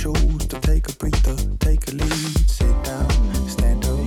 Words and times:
Choose 0.00 0.46
to 0.46 0.58
take 0.60 0.88
a 0.88 0.92
breather, 0.94 1.36
take 1.58 1.86
a 1.88 1.90
lead, 1.90 2.48
sit 2.48 2.84
down, 2.84 3.48
stand 3.48 3.84
up. 3.84 3.99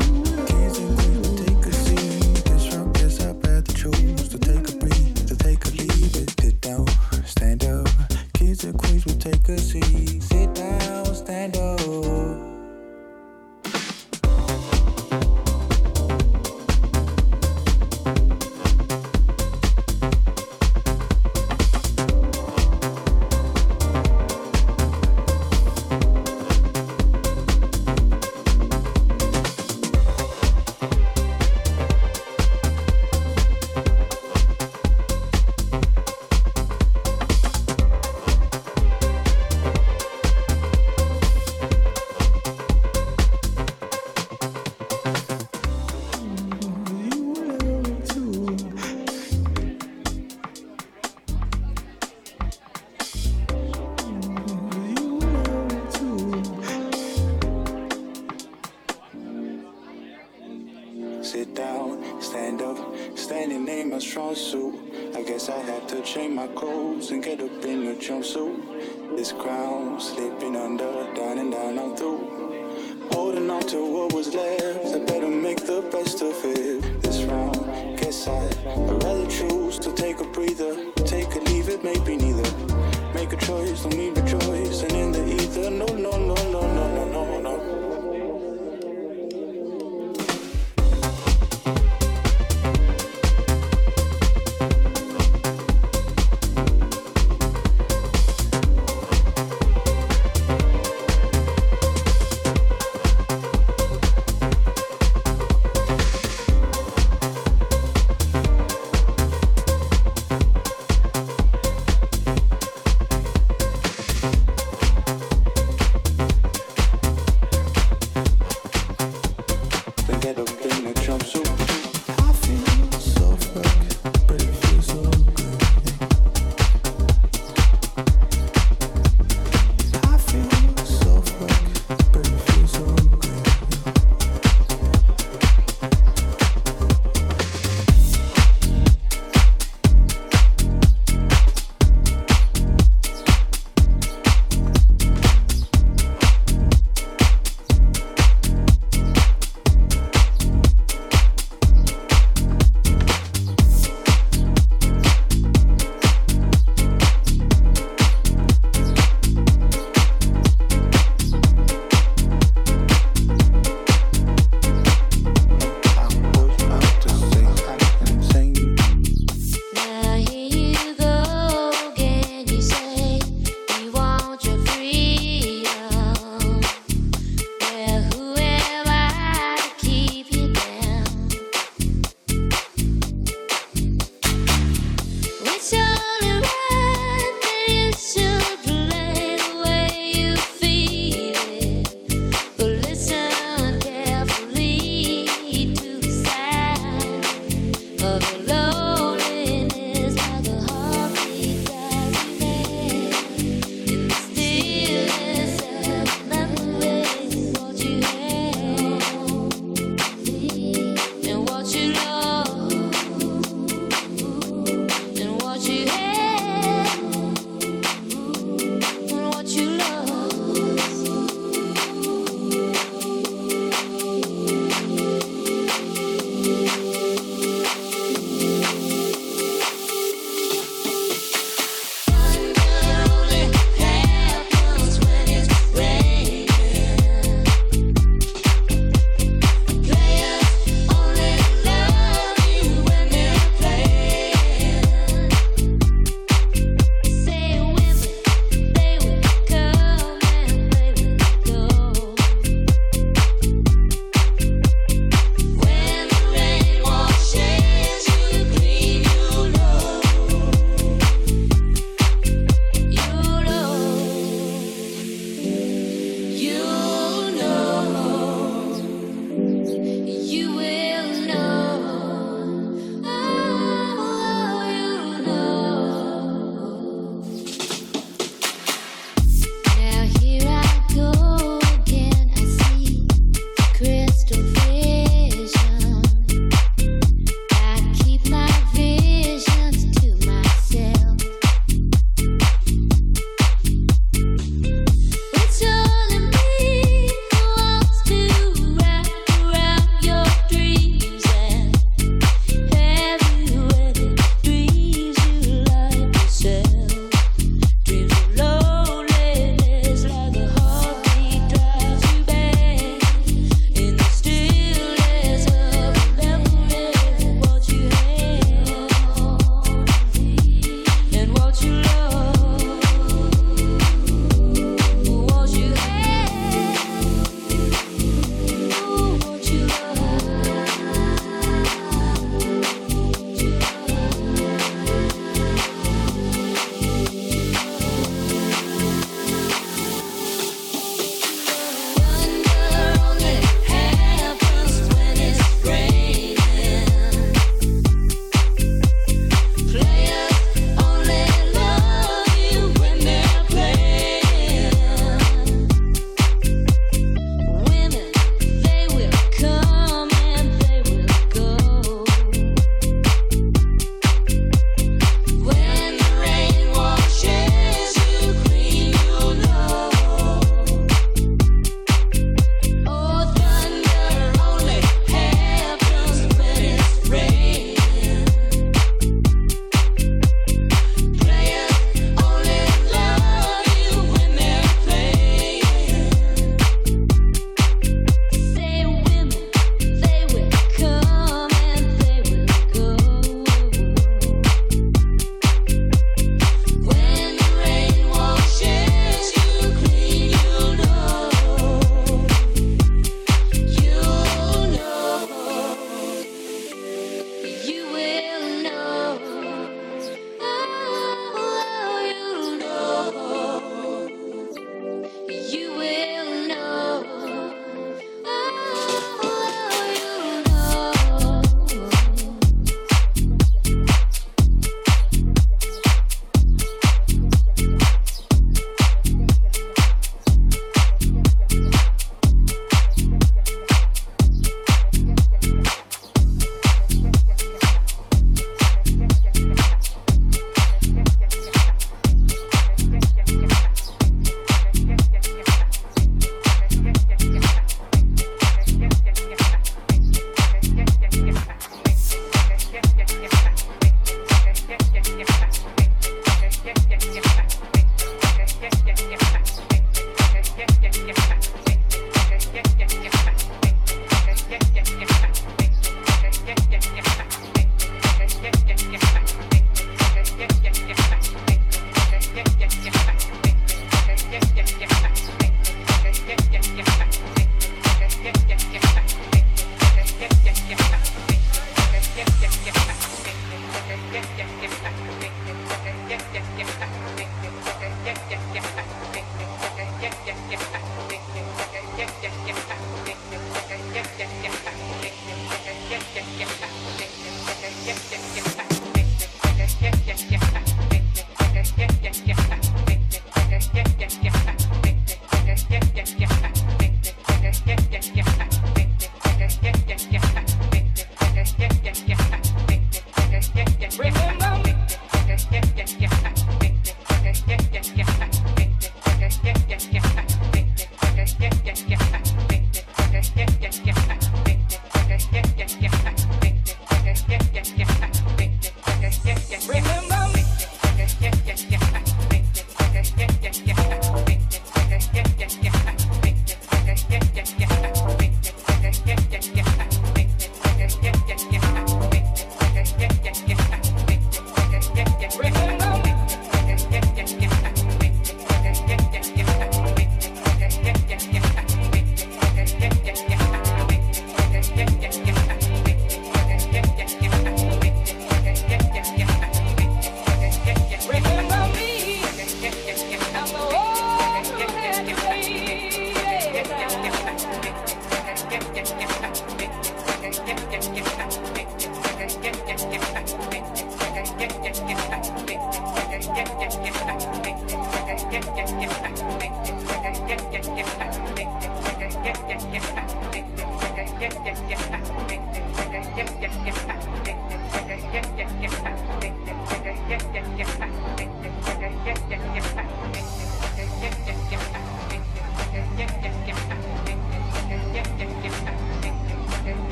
yes, 492.21 492.33
yes. 492.47 492.62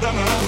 I'm 0.00 0.14
gonna 0.14 0.38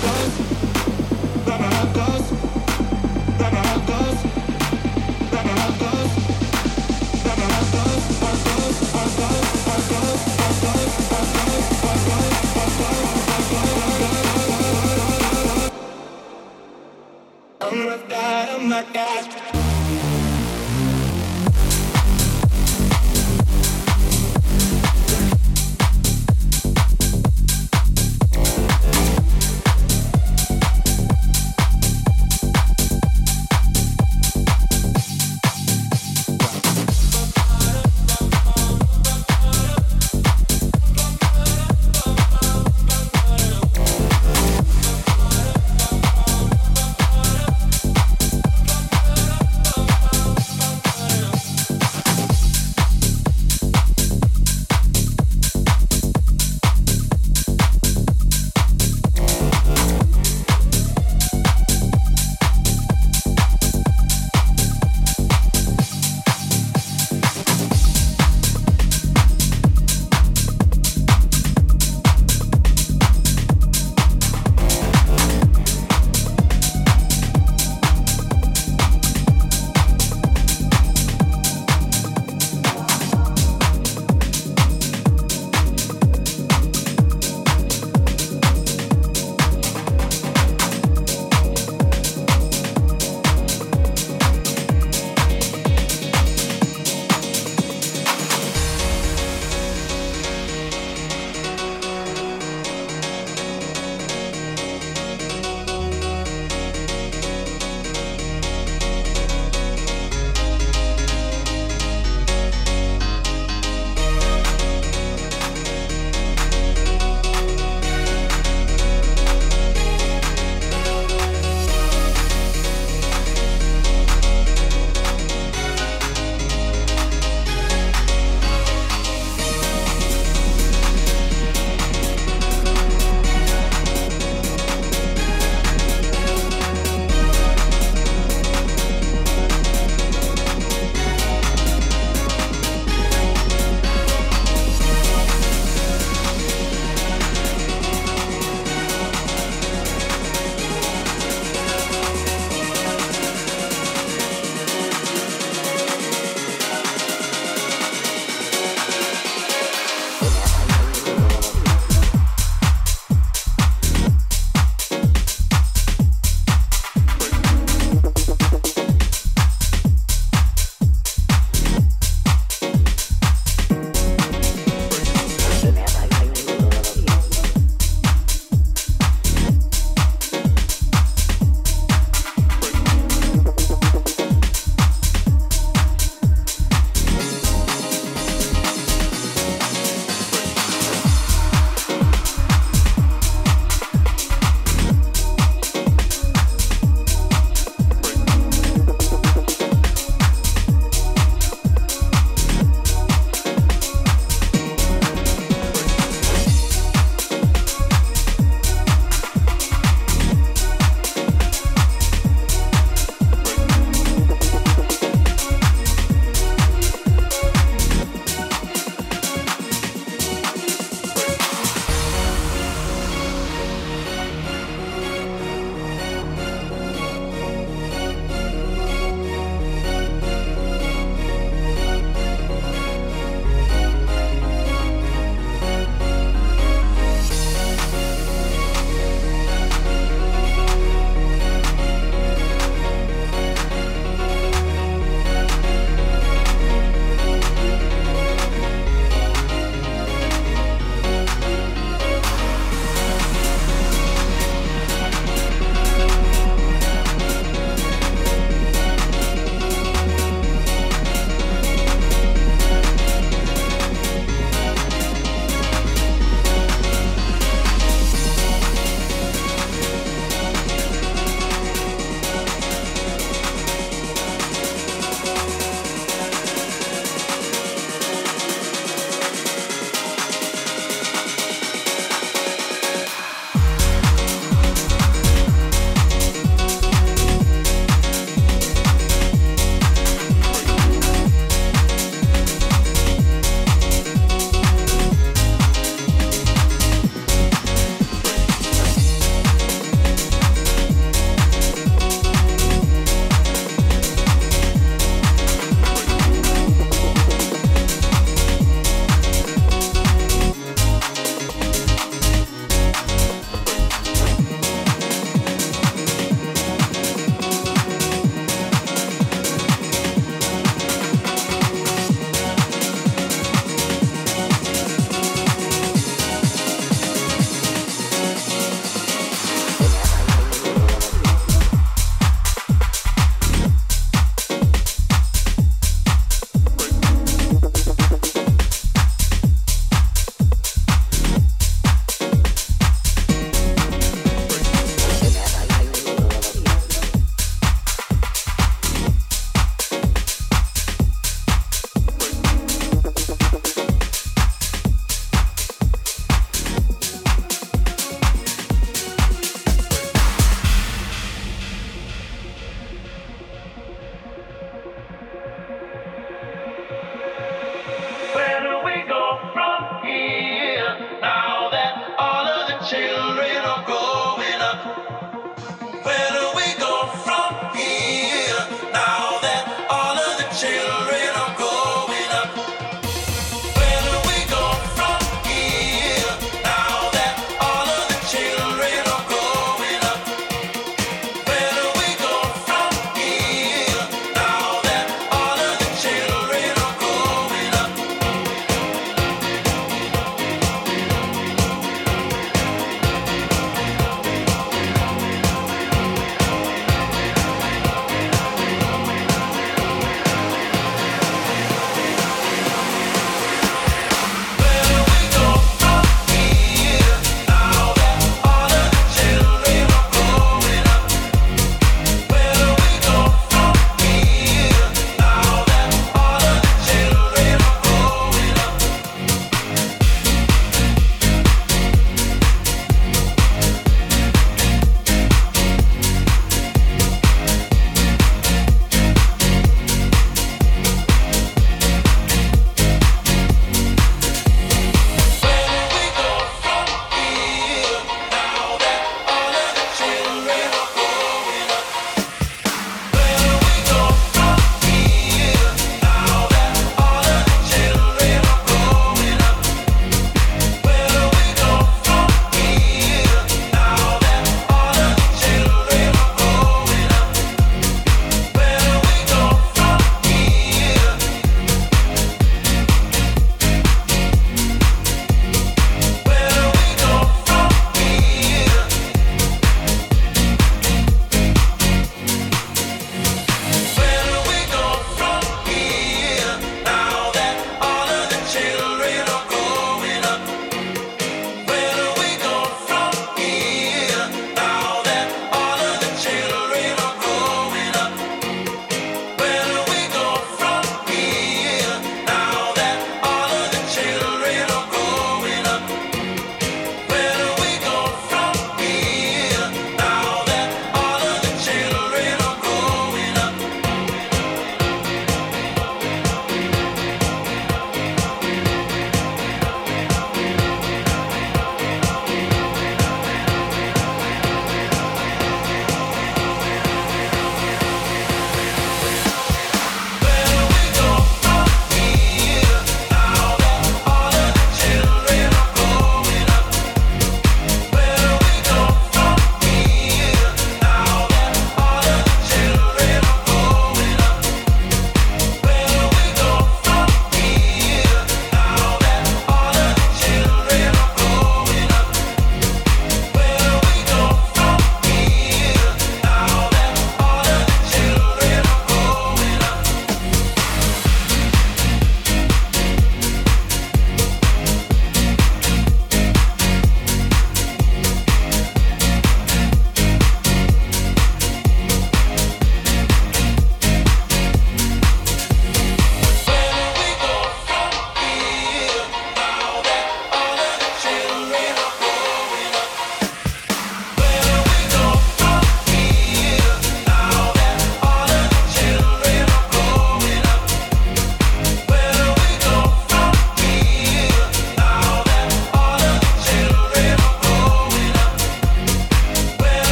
I'm 18.61 18.69
not 18.69 18.93
dead. 18.93 19.50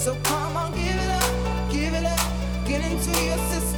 So 0.00 0.16
come 0.24 0.56
on, 0.56 0.72
give 0.72 0.96
it 0.96 1.10
up, 1.10 1.70
give 1.70 1.92
it 1.92 2.04
up, 2.06 2.20
get 2.66 2.82
into 2.82 3.10
your 3.10 3.36
system. 3.50 3.69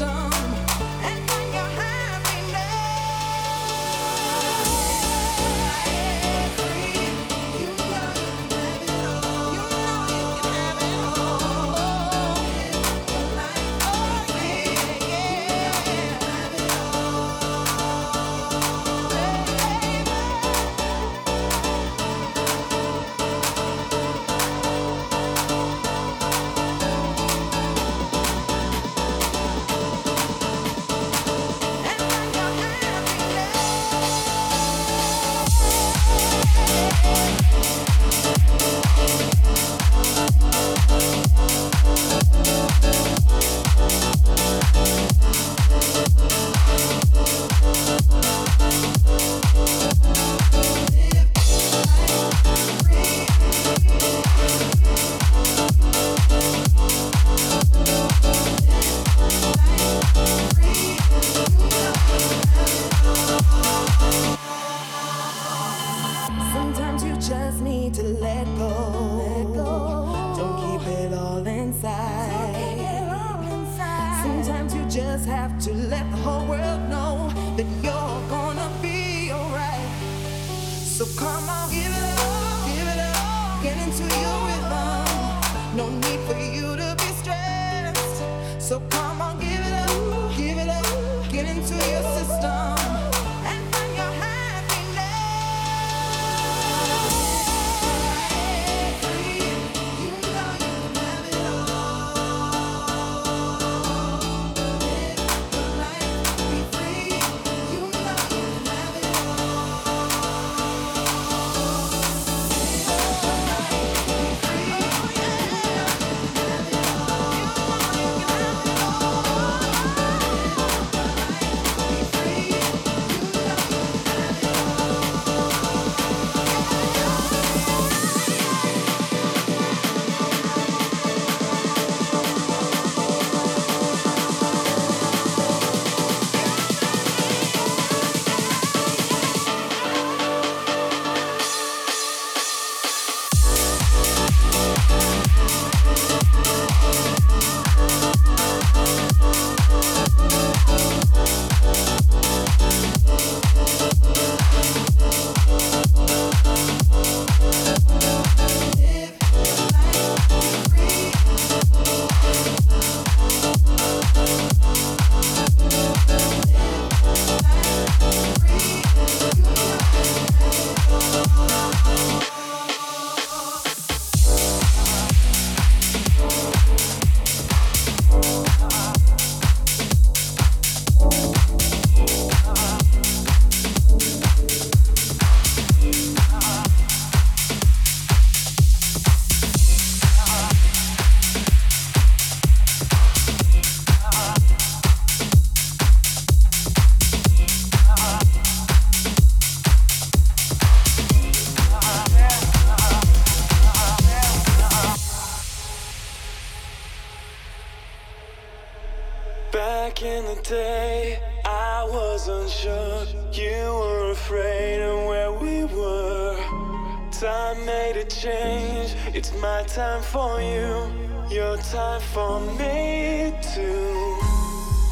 Time 219.75 220.03
for 220.03 220.39
you. 220.39 220.87
Your 221.35 221.57
time 221.57 222.01
for 222.13 222.41
me 222.41 223.33
too. 223.55 224.19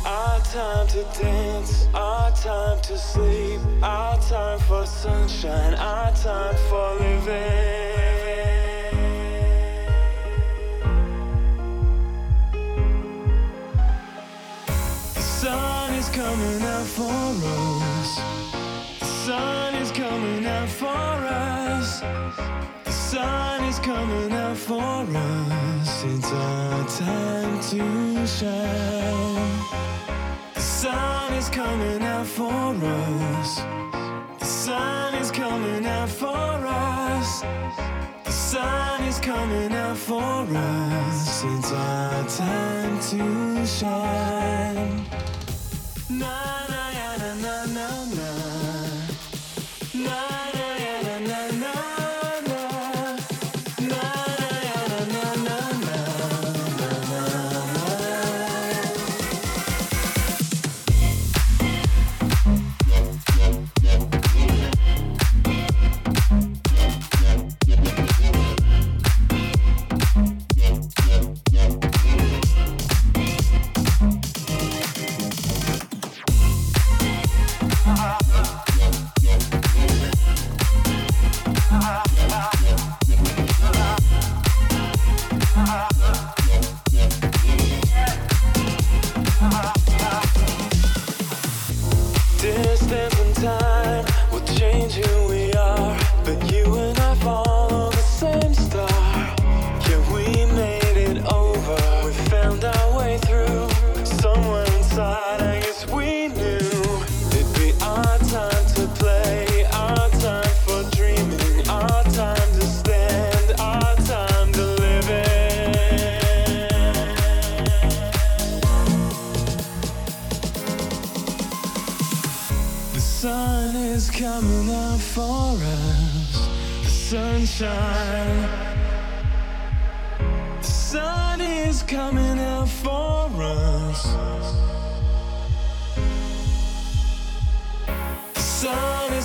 Our 0.06 0.40
time 0.40 0.86
to 0.88 1.02
dance. 1.20 1.86
Our 1.92 2.30
time 2.30 2.80
to 2.82 2.96
sleep. 2.96 3.60
Our 3.82 4.18
time 4.20 4.58
for 4.60 4.86
sunshine. 4.86 5.74
Our 5.74 6.12
time 6.12 6.56
for 6.70 6.94
living. 6.94 7.90
The 15.14 15.20
sun 15.20 15.92
is 15.92 16.08
coming 16.08 16.62
out 16.62 16.86
for 16.86 17.12
us. 17.12 18.20
The 18.98 19.04
sun 19.04 19.74
is 19.74 19.90
coming 19.90 20.46
out 20.46 20.68
for 20.70 20.86
us. 20.88 22.02
The 23.10 23.16
sun 23.16 23.64
is 23.64 23.78
coming 23.80 24.32
out 24.32 24.56
for 24.56 24.80
us. 24.80 26.04
It's 26.04 26.32
our 26.32 26.86
time 26.86 27.60
to 27.70 28.24
shine. 28.24 29.64
The 30.54 30.60
sun 30.60 31.32
is 31.32 31.48
coming 31.48 32.02
out 32.04 32.24
for 32.24 32.72
us. 32.72 33.56
The 34.38 34.44
sun 34.44 35.14
is 35.16 35.32
coming 35.32 35.86
out 35.86 36.08
for 36.08 36.28
us. 36.28 37.40
The 38.26 38.30
sun 38.30 39.02
is 39.02 39.18
coming 39.18 39.72
out 39.72 39.96
for 39.96 40.46
us. 40.56 41.42
It's 41.44 41.72
our 41.72 42.28
time 42.28 43.00
to 43.10 43.66
shine. 43.66 45.04
Na 46.10 46.39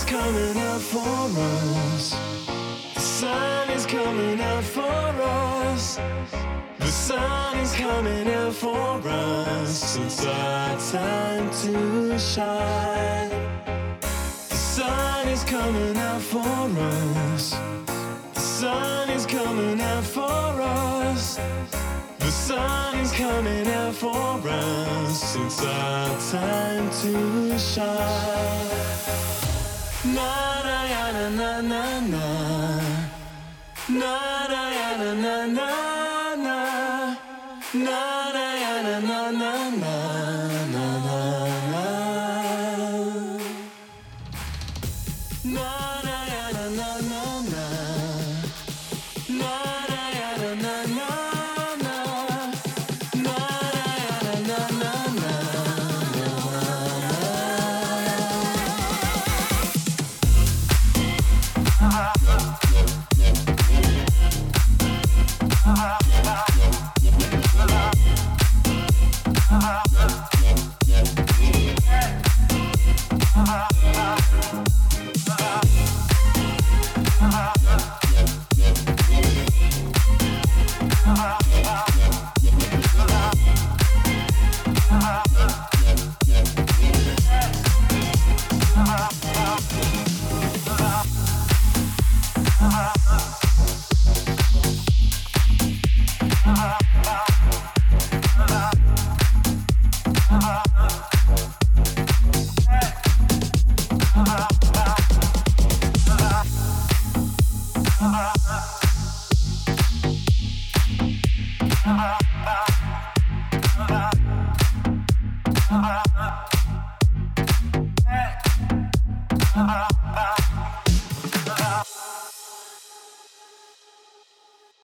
coming 0.07 0.57
up 0.57 0.81
for 0.81 0.99
us. 0.99 2.11
The 2.93 2.99
sun 2.99 3.69
is 3.71 3.85
coming 3.85 4.39
up 4.39 4.63
for 4.63 4.81
us. 4.83 5.99
The 6.79 6.87
sun 6.87 7.57
is 7.57 7.73
coming 7.73 8.27
out 8.29 8.53
for 8.53 9.01
us. 9.07 9.97
It's 9.97 10.25
our 10.25 10.77
time 10.91 11.49
to 11.61 12.19
shine. 12.19 13.29
The 14.49 14.55
sun 14.55 15.27
is 15.29 15.43
coming 15.43 15.97
out 15.97 16.21
for 16.21 16.39
us. 16.39 17.55
The 18.33 18.39
sun 18.39 19.09
is 19.09 19.25
coming 19.25 19.81
out 19.81 20.03
for 20.03 20.61
us. 20.61 21.39
The 22.19 22.31
sun 22.31 22.99
is 22.99 23.11
coming 23.11 23.67
out 23.67 23.95
for 23.95 24.39
us. 24.47 25.35
It's 25.35 25.63
our 25.63 26.19
time 26.31 26.89
to 27.01 27.57
shine 27.57 29.34
na. 37.73 38.14